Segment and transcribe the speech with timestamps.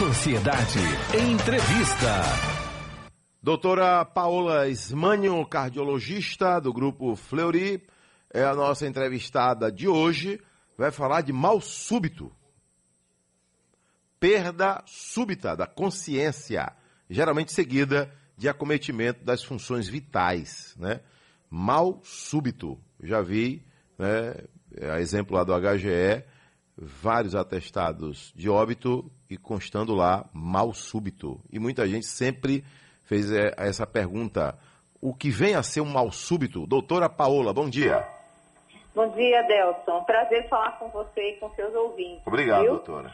[0.00, 0.78] Sociedade
[1.14, 2.22] Entrevista.
[3.42, 7.86] Doutora Paola Ismânio, cardiologista do grupo Fleury,
[8.32, 10.40] é a nossa entrevistada de hoje.
[10.78, 12.32] Vai falar de mal súbito.
[14.18, 16.72] Perda súbita da consciência,
[17.10, 21.00] geralmente seguida de acometimento das funções vitais, né?
[21.50, 22.80] Mal súbito.
[23.02, 23.62] Já vi,
[23.98, 24.34] né,
[24.94, 26.24] a exemplo lá do HGE,
[26.80, 31.38] vários atestados de óbito e constando lá mal súbito.
[31.52, 32.64] E muita gente sempre
[33.04, 34.58] fez é, essa pergunta:
[35.00, 36.66] o que vem a ser um mal súbito?
[36.66, 38.06] Doutora Paola, bom dia.
[38.94, 40.02] Bom dia, Delson.
[40.04, 42.26] Prazer falar com você e com seus ouvintes.
[42.26, 42.70] Obrigado, viu?
[42.72, 43.12] doutora.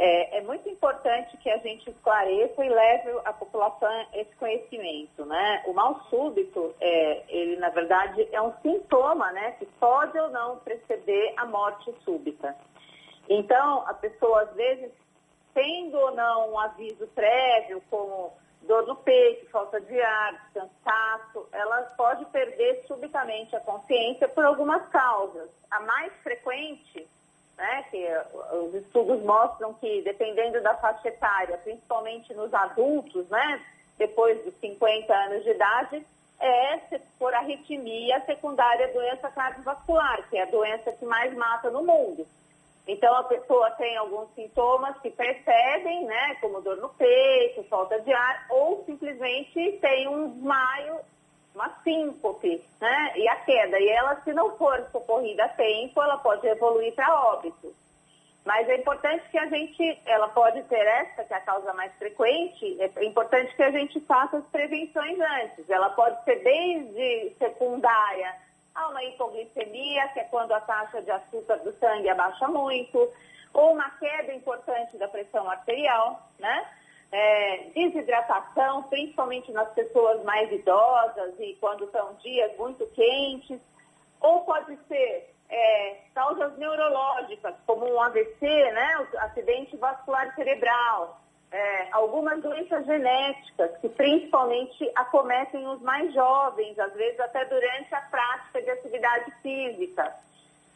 [0.00, 5.64] É, é, muito importante que a gente esclareça e leve a população esse conhecimento, né?
[5.66, 10.58] O mal súbito, é, ele na verdade é um sintoma, né, que pode ou não
[10.58, 12.54] preceder a morte súbita.
[13.28, 14.90] Então, a pessoa, às vezes,
[15.54, 18.32] tendo ou não um aviso prévio, como
[18.62, 24.86] dor no peito, falta de ar, cansaço, ela pode perder subitamente a consciência por algumas
[24.88, 25.48] causas.
[25.70, 27.06] A mais frequente,
[27.56, 28.06] né, que
[28.64, 33.62] os estudos mostram que, dependendo da faixa etária, principalmente nos adultos, né,
[33.96, 36.06] depois dos 50 anos de idade,
[36.40, 41.82] é por arritmia secundária à doença cardiovascular, que é a doença que mais mata no
[41.82, 42.24] mundo.
[42.88, 48.10] Então, a pessoa tem alguns sintomas que percebem, né, como dor no peito, falta de
[48.10, 50.98] ar, ou simplesmente tem um desmaio,
[51.54, 53.78] uma síncope, né, e a queda.
[53.78, 57.74] E ela, se não for socorrida a tempo, ela pode evoluir para óbito.
[58.42, 61.92] Mas é importante que a gente, ela pode ter essa, que é a causa mais
[61.98, 65.68] frequente, é importante que a gente faça as prevenções antes.
[65.68, 68.34] Ela pode ser desde secundária,
[68.78, 73.12] Há uma hipoglicemia, que é quando a taxa de açúcar do sangue abaixa muito,
[73.52, 76.64] ou uma queda importante da pressão arterial, né?
[77.10, 83.58] É, desidratação, principalmente nas pessoas mais idosas e quando são dias muito quentes,
[84.20, 91.18] ou pode ser é, causas neurológicas, como um AVC, né, o acidente vascular cerebral,
[91.50, 98.00] é, algumas doenças genéticas que principalmente acometem os mais jovens, às vezes até durante a
[98.02, 100.14] prática de atividade física,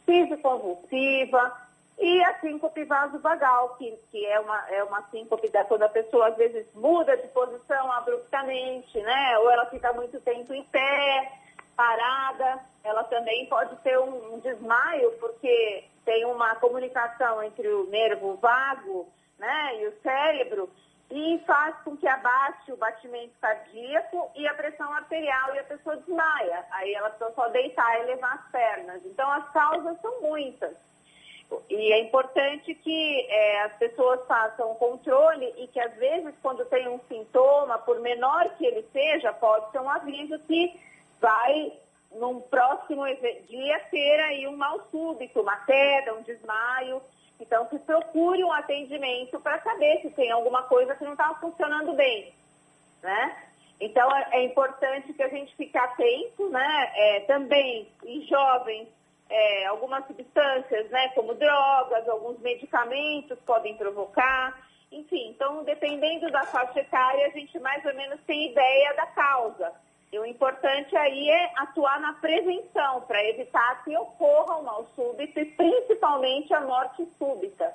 [0.06, 1.56] físico-convulsiva
[1.98, 6.28] e a síncope vasovagal, que, que é, uma, é uma síncope da quando a pessoa
[6.28, 9.38] às vezes muda de posição abruptamente, né?
[9.38, 11.32] Ou ela fica muito tempo em pé,
[11.76, 12.60] parada.
[12.82, 19.06] Ela também pode ter um, um desmaio, porque tem uma comunicação entre o nervo vago
[19.42, 20.70] né, e o cérebro,
[21.10, 25.96] e faz com que abaixe o batimento cardíaco e a pressão arterial e a pessoa
[25.96, 26.64] desmaia.
[26.70, 29.02] Aí ela precisa só deitar e levar as pernas.
[29.04, 30.74] Então as causas são muitas.
[31.68, 36.64] E é importante que é, as pessoas façam o controle e que às vezes quando
[36.66, 40.80] tem um sintoma, por menor que ele seja, pode ser um aviso que
[41.20, 41.72] vai
[42.12, 43.04] num próximo
[43.48, 47.02] dia ter aí um mal súbito, uma queda, um desmaio.
[47.42, 51.92] Então, que procure um atendimento para saber se tem alguma coisa que não está funcionando
[51.94, 52.32] bem,
[53.02, 53.36] né?
[53.80, 56.92] Então, é, é, importante que a gente fique atento, né?
[56.94, 58.88] É, também, em jovens,
[59.28, 61.08] é, algumas substâncias, né?
[61.16, 64.56] Como drogas, alguns medicamentos podem provocar.
[64.92, 69.72] Enfim, então, dependendo da faixa etária, a gente mais ou menos tem ideia da causa.
[70.12, 75.40] E o importante aí é atuar na prevenção, para evitar que ocorra um mal súbito
[75.40, 77.72] e principalmente a morte súbita,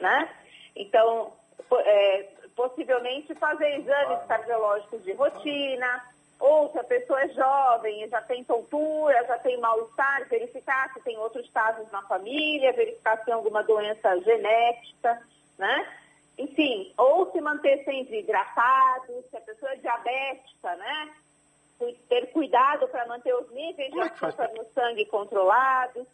[0.00, 0.28] né?
[0.74, 1.32] Então,
[1.72, 6.04] é, possivelmente fazer exames cardiológicos de rotina,
[6.40, 11.00] ou se a pessoa é jovem e já tem tontura, já tem mal-estar, verificar se
[11.02, 15.22] tem outros casos na família, verificar se tem alguma doença genética,
[15.56, 15.88] né?
[16.36, 21.14] Enfim, ou se manter sempre hidratado, se a pessoa é diabética, né?
[22.08, 26.06] Ter cuidado para manter os níveis de é açúcar no sangue controlados.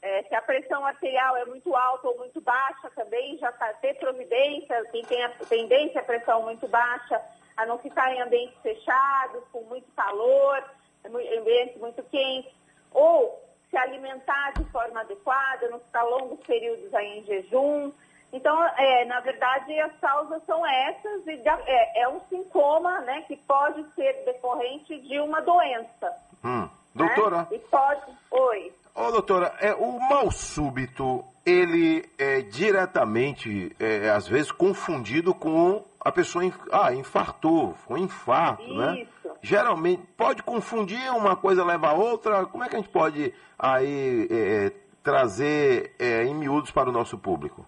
[0.00, 3.94] É, se a pressão arterial é muito alta ou muito baixa também, já tá, ter
[3.94, 7.20] providência, quem tem a tendência à pressão muito baixa,
[7.56, 10.64] a não ficar em ambientes fechados, com muito calor,
[11.04, 12.52] ambientes muito quentes,
[12.92, 17.92] ou se alimentar de forma adequada, não ficar longos períodos aí em jejum.
[18.32, 23.36] Então, é, na verdade, as causas são essas e é, é, um sintoma né, que
[23.36, 26.12] pode ser decorrente de uma doença.
[26.42, 26.68] Hum.
[26.94, 27.38] Doutora?
[27.38, 27.46] Né?
[27.52, 28.00] E pode...
[28.30, 28.72] Oi.
[28.94, 35.82] Ô, oh, doutora, é, o mal súbito, ele é diretamente, é, às vezes, confundido com
[36.00, 39.00] a pessoa, ah, infartou, foi um infarto, né?
[39.00, 39.28] Isso.
[39.28, 39.34] né?
[39.42, 44.28] Geralmente, pode confundir, uma coisa leva a outra, como é que a gente pode aí
[44.30, 47.66] é, trazer é, em miúdos para o nosso público?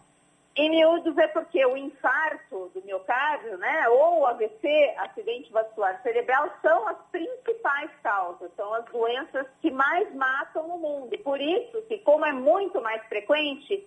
[0.56, 6.96] Em miúdos é porque o infarto do né, ou AVC, acidente vascular cerebral, são as
[7.10, 11.18] principais causas, são as doenças que mais matam no mundo.
[11.18, 13.84] Por isso que, como é muito mais frequente,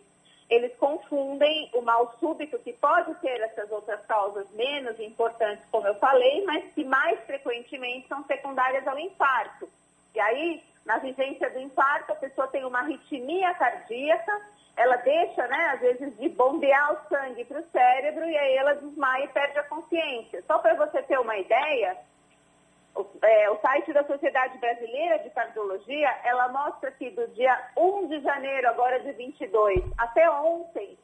[0.50, 5.96] eles confundem o mal súbito, que pode ter essas outras causas menos importantes, como eu
[5.96, 9.70] falei, mas que mais frequentemente são secundárias ao infarto.
[10.14, 14.42] E aí, na vigência do infarto, a pessoa tem uma arritmia cardíaca,
[14.78, 18.76] ela deixa, né, às vezes, de bombear o sangue para o cérebro e aí ela
[18.76, 20.44] desmaia e perde a consciência.
[20.46, 21.98] Só para você ter uma ideia,
[22.96, 28.08] o, é, o, site da Sociedade Brasileira de Cardiologia, ela mostra que do dia 1
[28.08, 30.96] de janeiro, agora de 22, até ontem,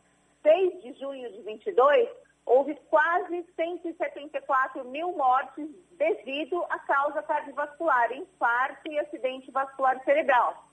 [0.44, 2.10] 6 de junho de 22,
[2.46, 5.68] houve quase 174 mil mortes
[5.98, 10.64] devido à causa cardiovascular, infarto e acidente vascular cerebral.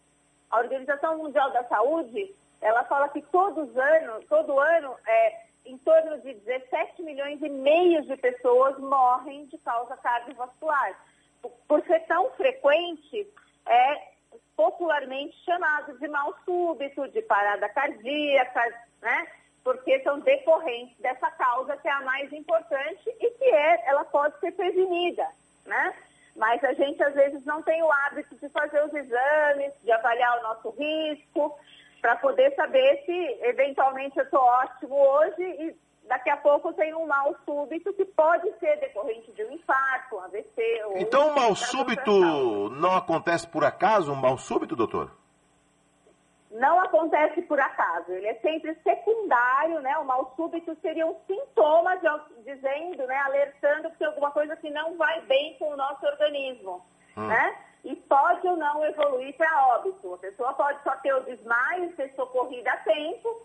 [0.51, 6.19] A Organização Mundial da Saúde ela fala que todos anos, todo ano, é, em torno
[6.21, 10.99] de 17 milhões e meio de pessoas morrem de causa cardiovascular.
[11.67, 13.27] Por ser tão frequente,
[13.67, 14.11] é
[14.57, 18.61] popularmente chamado de mal súbito, de parada cardíaca,
[19.01, 19.27] né?
[19.65, 24.39] Porque são decorrentes dessa causa que é a mais importante e que é, ela pode
[24.41, 25.27] ser prevenida,
[25.65, 25.95] né?
[26.37, 30.39] Mas a gente às vezes não tem o hábito de fazer os exames, de avaliar
[30.39, 31.59] o nosso risco
[32.01, 35.77] para poder saber se eventualmente eu estou ótimo hoje e
[36.09, 40.21] daqui a pouco tem um mal súbito que pode ser decorrente de um infarto, um
[40.21, 40.83] AVC.
[40.87, 45.11] Ou então o mal súbito não acontece por acaso, um mal súbito, doutor?
[46.51, 49.97] Não acontece por acaso, ele é sempre secundário, né?
[49.99, 52.09] O mal súbito seria um sintoma de,
[52.43, 56.85] dizendo, né, alertando que tem alguma coisa que não vai bem com o nosso organismo,
[57.17, 57.29] hum.
[57.29, 57.57] né?
[58.11, 60.15] E pode ou não evoluir para óbito.
[60.15, 63.43] A pessoa pode só ter o desmaio, ser socorrida a tempo,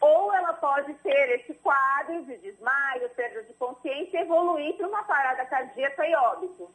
[0.00, 5.04] ou ela pode ter esse quadro de desmaio, perda de consciência e evoluir para uma
[5.04, 6.68] parada cardíaca e óbito.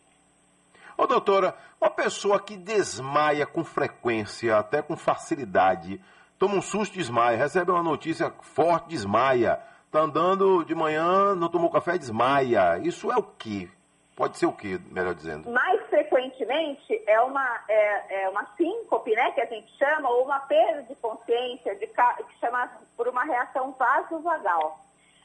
[0.98, 6.02] Ô doutora, uma pessoa que desmaia com frequência, até com facilidade,
[6.40, 11.70] toma um susto, desmaia, recebe uma notícia forte, desmaia, está andando de manhã, não tomou
[11.70, 12.80] café, desmaia.
[12.80, 13.70] Isso é o quê?
[14.16, 15.50] Pode ser o quê, melhor dizendo?
[15.52, 20.40] Mais frequentemente é uma, é, é, uma síncope, né, que a gente chama, ou uma
[20.42, 24.80] perda de consciência, de, que chama por uma reação vasovagal.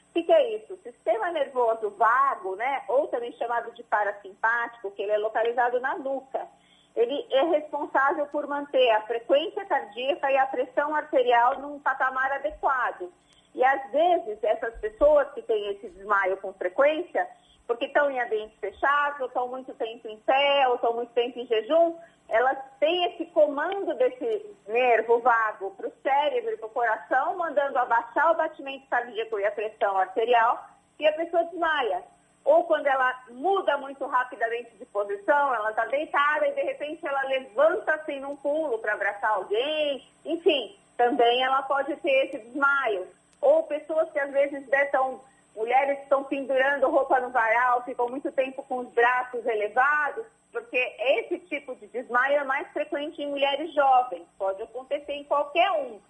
[0.08, 0.74] O que, que, é isso?
[0.74, 5.96] O sistema nervoso vago, né, ou também chamado de parasimpático, que ele é localizado na
[5.98, 6.46] nuca,
[6.96, 13.12] ele é responsável por manter a frequência cardíaca e a pressão arterial num patamar adequado.
[13.54, 17.28] E às vezes essas pessoas que têm esse desmaio com frequência,
[17.70, 21.38] porque estão em ambientes fechados, ou estão muito tempo em pé, ou estão muito tempo
[21.38, 21.96] em jejum,
[22.28, 27.78] elas têm esse comando desse nervo vago para o cérebro e para o coração, mandando
[27.78, 30.68] abaixar o batimento cardíaco e a pressão arterial,
[30.98, 32.02] e a pessoa desmaia.
[32.44, 37.22] Ou quando ela muda muito rapidamente de posição, ela está deitada e de repente ela
[37.22, 43.06] levanta assim num pulo para abraçar alguém, enfim, também ela pode ter esse desmaio.
[43.40, 45.20] Ou pessoas que às vezes estão
[45.60, 51.38] mulheres estão pendurando roupa no varal, ficam muito tempo com os braços elevados, porque esse
[51.40, 56.00] tipo de desmaio é mais frequente em mulheres jovens, pode acontecer em qualquer um.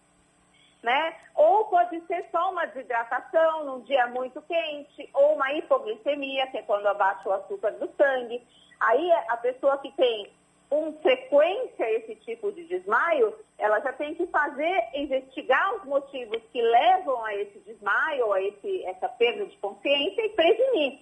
[0.85, 1.17] Né?
[1.35, 6.63] Ou pode ser só uma desidratação num dia muito quente, ou uma hipoglicemia, que é
[6.63, 8.41] quando abaixa o açúcar do sangue.
[8.79, 10.33] Aí a pessoa que tem
[10.71, 16.63] com frequência esse tipo de desmaio, ela já tem que fazer, investigar os motivos que
[16.63, 21.01] levam a esse desmaio, a esse, essa perda de consciência e prevenir.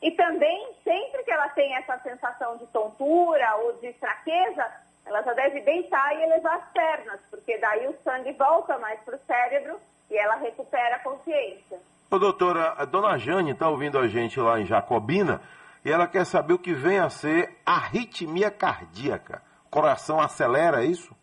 [0.00, 4.64] E também, sempre que ela tem essa sensação de tontura ou de fraqueza,
[5.04, 9.16] ela já deve deitar e elevar as pernas, porque daí o sangue volta mais para
[9.16, 9.76] o cérebro
[10.08, 11.80] e ela recupera a consciência.
[12.10, 15.40] Ô, doutora, a dona Jane está ouvindo a gente lá em Jacobina
[15.84, 19.42] e ela quer saber o que vem a ser arritmia cardíaca.
[19.66, 21.14] O coração acelera, é isso?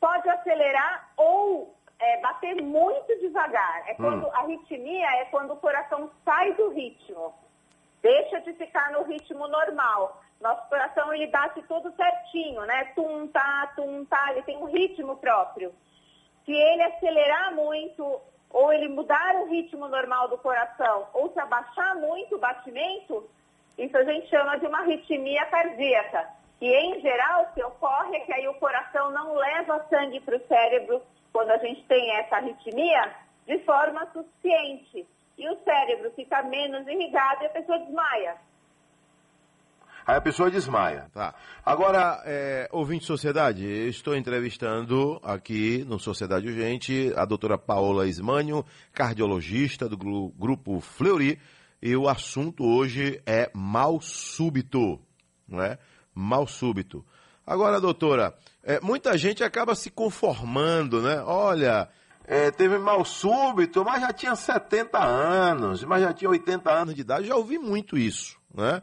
[0.00, 3.82] Pode acelerar ou é, bater muito devagar.
[3.86, 4.30] É quando hum.
[4.32, 7.34] a arritmia é quando o coração sai do ritmo,
[8.00, 10.22] deixa de ficar no ritmo normal.
[10.40, 12.84] Nosso coração ele bate todo certinho, né?
[12.94, 15.74] Tum, tá, tum, tá, ele tem um ritmo próprio.
[16.46, 21.94] Se ele acelerar muito, ou ele mudar o ritmo normal do coração, ou se abaixar
[21.96, 23.28] muito o batimento,
[23.80, 26.28] isso a gente chama de uma arritmia cardíaca.
[26.60, 30.36] E, em geral, o que ocorre é que aí o coração não leva sangue para
[30.36, 31.00] o cérebro
[31.32, 33.10] quando a gente tem essa arritmia
[33.46, 35.06] de forma suficiente.
[35.38, 38.36] E o cérebro fica menos irrigado e a pessoa desmaia.
[40.06, 41.06] Aí a pessoa desmaia.
[41.14, 41.34] Tá.
[41.64, 48.62] Agora, é, ouvinte de sociedade, estou entrevistando aqui no Sociedade Urgente a doutora Paola Ismânio,
[48.92, 51.38] cardiologista do grupo Fleury
[51.82, 55.00] e o assunto hoje é mal súbito,
[55.48, 55.78] não é?
[56.14, 57.04] Mal súbito.
[57.46, 61.22] Agora, doutora, é, muita gente acaba se conformando, né?
[61.22, 61.88] Olha,
[62.24, 67.00] é, teve mal súbito, mas já tinha 70 anos, mas já tinha 80 anos de
[67.00, 68.82] idade, já ouvi muito isso, né?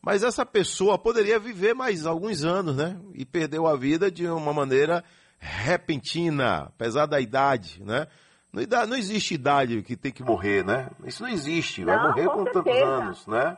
[0.00, 2.96] Mas essa pessoa poderia viver mais alguns anos, né?
[3.12, 5.02] E perdeu a vida de uma maneira
[5.38, 8.06] repentina, apesar da idade, né?
[8.52, 10.88] Não, existe idade que tem que morrer, né?
[11.04, 13.56] Isso não existe, vai Não, morrer com com tantos anos, né?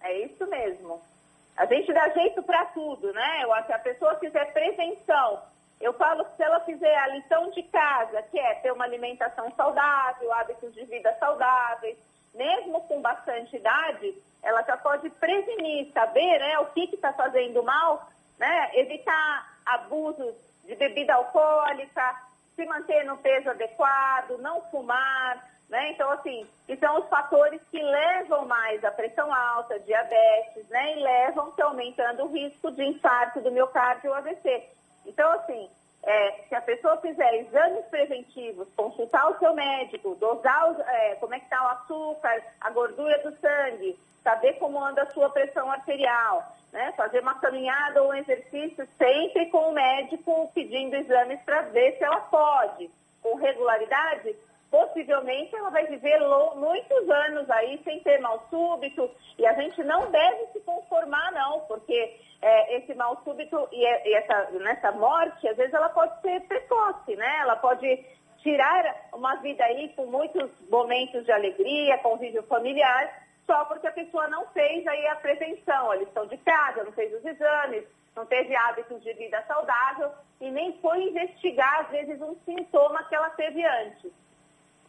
[0.00, 1.00] É isso mesmo.
[1.56, 3.42] A gente dá jeito para tudo, né?
[3.42, 5.42] Eu acho que a pessoa fizer prevenção.
[5.80, 9.52] Eu falo que se ela fizer a lição de casa, que é ter uma alimentação
[9.56, 11.96] saudável, hábitos de vida saudáveis,
[12.34, 18.08] mesmo com bastante idade, ela já pode prevenir, saber né, o que está fazendo mal,
[18.38, 18.70] né?
[18.74, 22.27] Evitar abusos de bebida alcoólica,
[22.58, 25.92] se manter no peso adequado, não fumar, né?
[25.92, 30.98] Então, assim, que são os fatores que levam mais a pressão alta, diabetes, né?
[30.98, 34.64] E levam que aumentando o risco de infarto do miocárdio ou AVC.
[35.06, 35.70] Então, assim,
[36.02, 41.34] é, se a pessoa fizer exames preventivos, consultar o seu médico, dosar os- é, como
[41.34, 45.70] é que está o açúcar, a gordura do sangue, saber como anda a sua pressão
[45.70, 46.92] arterial, né?
[46.96, 52.04] fazer uma caminhada ou um exercício sempre com o médico pedindo exames para ver se
[52.04, 52.90] ela pode,
[53.22, 54.34] com regularidade,
[54.70, 56.18] possivelmente ela vai viver
[56.56, 61.60] muitos anos aí sem ter mal súbito e a gente não deve se conformar não,
[61.60, 66.40] porque é, esse mal súbito e, e essa, nessa morte, às vezes ela pode ser
[66.42, 67.38] precoce, né?
[67.40, 68.04] Ela pode
[68.38, 74.28] tirar uma vida aí com muitos momentos de alegria, convívio familiar, só porque a pessoa
[74.28, 77.82] não fez aí a prevenção, a lição de casa, não fez os exames,
[78.14, 83.14] não teve hábitos de vida saudável e nem foi investigar, às vezes, um sintoma que
[83.14, 84.12] ela teve antes.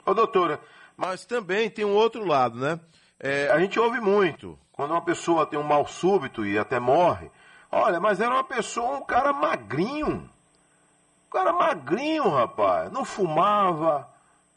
[0.06, 0.60] Ô, doutora,
[0.98, 2.78] mas também tem um outro lado, né?
[3.18, 7.32] É, a gente ouve muito, quando uma pessoa tem um mal súbito e até morre,
[7.72, 10.30] olha, mas era uma pessoa, um cara magrinho.
[11.28, 12.92] Um cara magrinho, rapaz.
[12.92, 14.10] Não fumava,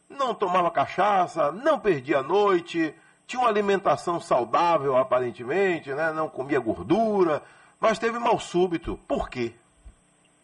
[0.09, 2.95] não tomava cachaça, não perdia a noite,
[3.27, 6.13] tinha uma alimentação saudável, aparentemente, né?
[6.13, 7.43] Não comia gordura,
[7.81, 8.99] mas teve mal súbito.
[9.09, 9.53] Por quê?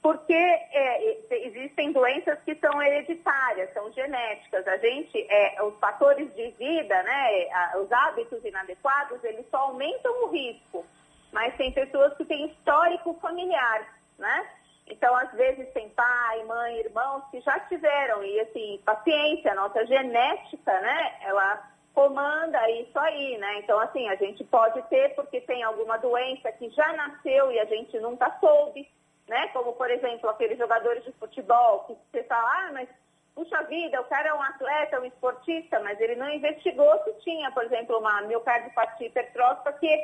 [0.02, 4.66] Porque é, existem doenças que são hereditárias, são genéticas.
[4.66, 7.46] A gente, é, os fatores de vida, né,
[7.82, 10.86] os hábitos inadequados, eles só aumentam o risco.
[11.32, 13.86] Mas tem pessoas que têm histórico familiar,
[14.18, 14.48] né?
[14.86, 18.24] Então, às vezes, tem pai, mãe, irmãos que já tiveram.
[18.24, 21.62] E, assim, paciência, a nossa genética, né, ela
[21.98, 23.58] comanda isso aí, né?
[23.58, 27.64] Então, assim, a gente pode ter porque tem alguma doença que já nasceu e a
[27.64, 28.88] gente nunca soube
[29.28, 29.48] né?
[29.48, 32.88] Como, por exemplo, aqueles jogadores de futebol que você fala, ah, mas
[33.34, 37.50] puxa vida, o cara é um atleta, um esportista, mas ele não investigou se tinha,
[37.52, 40.02] por exemplo, uma miocardiopatia hipertrófica, que,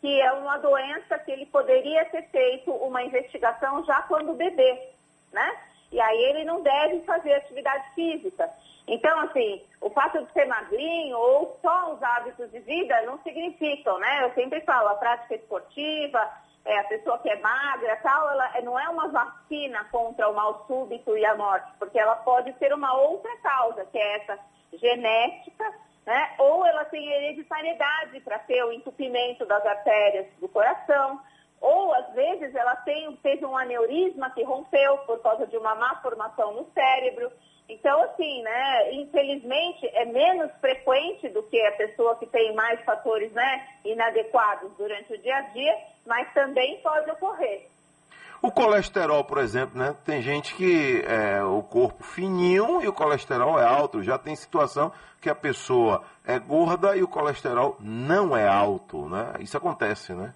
[0.00, 4.90] que é uma doença que ele poderia ter feito uma investigação já quando bebê,
[5.32, 5.56] né?
[5.92, 8.50] E aí ele não deve fazer atividade física.
[8.86, 13.98] Então, assim, o fato de ser magrinho ou só os hábitos de vida não significam,
[13.98, 14.24] né?
[14.24, 16.30] Eu sempre falo, a prática esportiva,
[16.64, 20.64] é, a pessoa que é magra tal, ela não é uma vacina contra o mal
[20.66, 24.38] súbito e a morte, porque ela pode ter uma outra causa, que é essa
[24.72, 25.72] genética,
[26.06, 26.34] né?
[26.38, 31.20] Ou ela tem hereditariedade para ter o entupimento das artérias do coração,
[32.24, 36.66] vezes ela tem, teve um aneurisma que rompeu por causa de uma má formação no
[36.72, 37.30] cérebro.
[37.68, 43.32] Então, assim, né, infelizmente é menos frequente do que a pessoa que tem mais fatores
[43.32, 45.76] né, inadequados durante o dia a dia,
[46.06, 47.68] mas também pode ocorrer.
[48.42, 49.96] O colesterol, por exemplo, né?
[50.04, 54.02] Tem gente que é o corpo fininho e o colesterol é alto.
[54.02, 59.32] Já tem situação que a pessoa é gorda e o colesterol não é alto, né?
[59.40, 60.34] Isso acontece, né?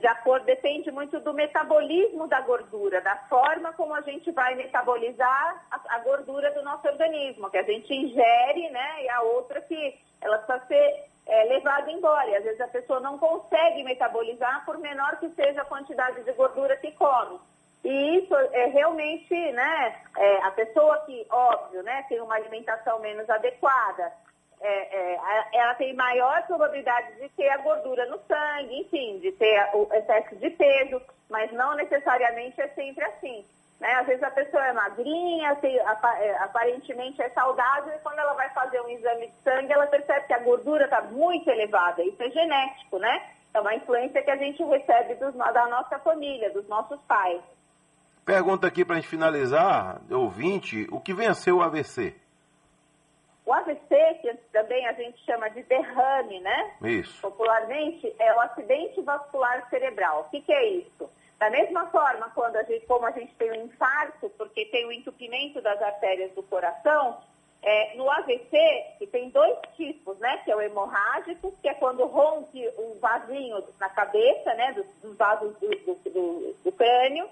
[0.00, 5.64] De acordo, depende muito do metabolismo da gordura, da forma como a gente vai metabolizar
[5.70, 9.04] a, a gordura do nosso organismo, que a gente ingere, né?
[9.04, 12.28] E a outra que ela precisa ser é, levada embora.
[12.30, 16.32] E às vezes a pessoa não consegue metabolizar, por menor que seja a quantidade de
[16.32, 17.38] gordura que come.
[17.84, 20.00] E isso é realmente, né?
[20.16, 24.12] é, a pessoa que, óbvio, né, tem uma alimentação menos adequada,
[24.60, 25.20] é, é,
[25.54, 30.36] ela tem maior probabilidade de ter a gordura no sangue, enfim, de ter o excesso
[30.36, 31.00] de peso,
[31.30, 33.44] mas não necessariamente é sempre assim.
[33.80, 33.90] Né?
[33.94, 38.50] Às vezes a pessoa é magrinha, tem- é, aparentemente é saudável, e quando ela vai
[38.50, 42.02] fazer um exame de sangue, ela percebe que a gordura está muito elevada.
[42.02, 43.22] Isso é genético, né?
[43.54, 47.40] É uma influência que a gente recebe dos- da nossa família, dos nossos pais.
[48.26, 52.14] Pergunta aqui para a gente finalizar, ouvinte, o que venceu o AVC?
[53.50, 56.76] O AVC, que também a gente chama de derrame, né?
[56.84, 57.20] Isso.
[57.20, 60.20] Popularmente, é o acidente vascular cerebral.
[60.20, 61.10] O que, que é isso?
[61.36, 64.92] Da mesma forma, quando a gente, como a gente tem um infarto, porque tem o
[64.92, 67.18] entupimento das artérias do coração,
[67.60, 70.36] é, no AVC, que tem dois tipos, né?
[70.44, 74.74] Que é o hemorrágico, que é quando rompe um vasinho na cabeça, né?
[74.74, 77.28] Dos, dos vasos do, do, do, do crânio.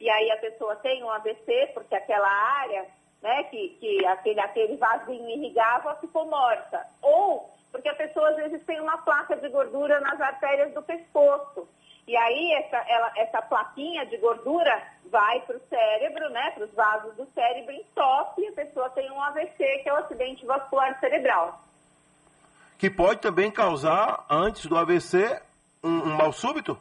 [0.00, 2.86] E aí a pessoa tem um AVC, porque aquela área,
[3.22, 3.44] né?
[3.44, 6.86] Que, que aquele, aquele vasinho irrigava ficou morta.
[7.02, 11.68] Ou porque a pessoa às vezes tem uma placa de gordura nas artérias do pescoço.
[12.06, 16.72] E aí essa, ela, essa plaquinha de gordura vai para o cérebro, né, para os
[16.72, 20.98] vasos do cérebro, entope e a pessoa tem um AVC, que é o acidente vascular
[21.00, 21.60] cerebral.
[22.78, 25.42] Que pode também causar, antes do AVC,
[25.84, 26.78] um, um mal súbito?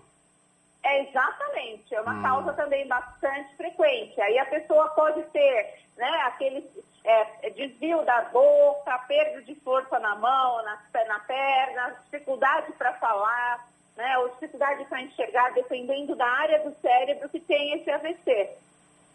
[0.83, 2.21] É, exatamente, é uma hum.
[2.21, 4.21] causa também bastante frequente.
[4.21, 6.69] Aí a pessoa pode ter né, aquele
[7.03, 13.67] é, desvio da boca, perda de força na mão, na, na perna, dificuldade para falar,
[13.95, 18.49] né, ou dificuldade para enxergar, dependendo da área do cérebro que tem esse AVC.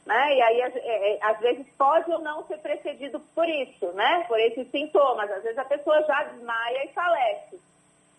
[0.04, 0.36] Né?
[0.36, 4.24] E aí, é, é, às vezes, pode ou não ser precedido por isso, né?
[4.26, 5.30] por esses sintomas.
[5.30, 7.60] Às vezes, a pessoa já desmaia e falece.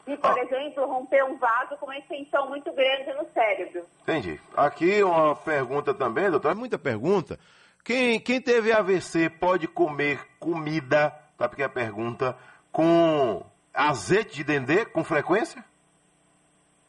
[0.08, 0.42] E, por ah.
[0.42, 3.86] exemplo, romper um vaso com uma extensão muito grande no cérebro.
[4.02, 4.40] Entendi.
[4.56, 6.52] Aqui uma pergunta também, doutor.
[6.52, 7.38] É muita pergunta.
[7.84, 12.38] Quem, quem teve AVC pode comer comida, tá porque a pergunta,
[12.72, 15.64] com azeite de dendê com frequência?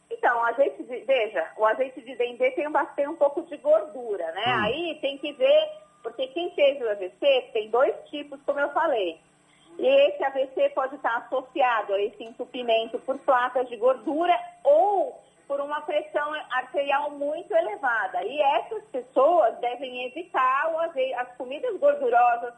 [0.09, 4.31] Então, o azeite de, veja, o azeite de dendê tem, tem um pouco de gordura,
[4.31, 4.43] né?
[4.47, 4.63] Hum.
[4.63, 5.69] Aí tem que ver,
[6.01, 9.19] porque quem fez o AVC tem dois tipos, como eu falei.
[9.77, 14.33] E esse AVC pode estar associado a esse entupimento por placas de gordura
[14.63, 18.23] ou por uma pressão arterial muito elevada.
[18.23, 20.71] E essas pessoas devem evitar
[21.17, 22.53] as comidas gordurosas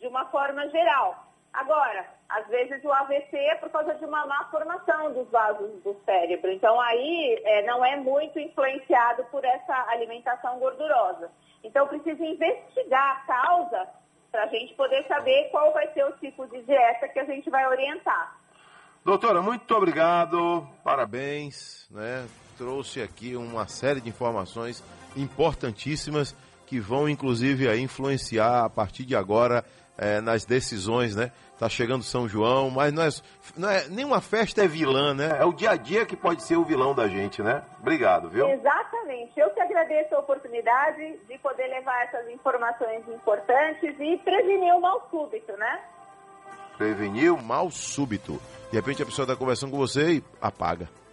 [0.00, 1.26] de uma forma geral.
[1.52, 5.94] Agora, às vezes o AVC é por causa de uma má formação dos vasos do
[6.04, 6.50] cérebro.
[6.50, 11.30] Então, aí é, não é muito influenciado por essa alimentação gordurosa.
[11.62, 13.88] Então, precisa investigar a causa
[14.30, 17.50] para a gente poder saber qual vai ser o tipo de dieta que a gente
[17.50, 18.41] vai orientar.
[19.04, 22.24] Doutora, muito obrigado, parabéns, né?
[22.56, 24.82] Trouxe aqui uma série de informações
[25.16, 26.36] importantíssimas
[26.68, 29.64] que vão, inclusive, a influenciar a partir de agora
[29.98, 31.32] é, nas decisões, né?
[31.58, 33.08] Tá chegando São João, mas não é,
[33.56, 35.36] não é, nenhuma festa é vilã, né?
[35.36, 37.60] É o dia a dia que pode ser o vilão da gente, né?
[37.80, 38.48] Obrigado, viu?
[38.48, 39.32] Exatamente.
[39.36, 45.08] Eu que agradeço a oportunidade de poder levar essas informações importantes e prevenir o mal
[45.10, 45.80] súbito, né?
[46.82, 48.40] Prevenir o mal súbito.
[48.72, 50.90] De repente a pessoa está conversando com você e apaga.